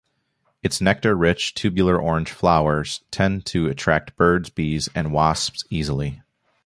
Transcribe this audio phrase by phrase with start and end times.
[0.63, 6.23] Its nectar-rich, tubular orange flowers tend to attract birds, bees, and wasps easily.